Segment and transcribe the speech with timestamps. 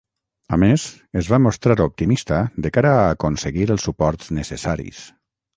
[0.55, 0.85] A més,
[1.21, 5.07] es va mostrar optimista de cara a aconseguir els suports necessaris.